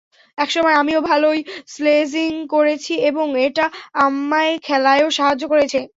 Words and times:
একসময় 0.37 0.75
আমিও 0.75 0.99
ভালোই 1.03 1.39
স্লেজিং 1.67 2.31
করেছি 2.47 2.93
এবং 3.01 3.27
এটা 3.45 3.65
আমার 4.05 4.47
খেলায়ও 4.63 5.09
সাহায্য 5.17 5.43
করেছে। 5.47 5.79